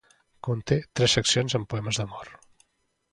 [0.45, 2.33] Conté tres seccions amb poemes d'amor.